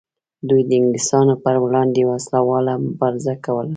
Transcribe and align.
دوی 0.49 0.61
د 0.65 0.71
انګلیسانو 0.77 1.33
پر 1.43 1.55
وړاندې 1.63 2.01
وسله 2.11 2.39
واله 2.49 2.73
مبارزه 2.85 3.33
کوله. 3.45 3.69